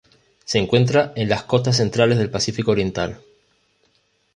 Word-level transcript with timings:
Se 0.45 0.57
encuentra 0.57 1.13
en 1.15 1.29
las 1.29 1.43
costas 1.43 1.77
centrales 1.77 2.17
del 2.17 2.31
Pacífico 2.31 2.71
oriental. 2.71 3.21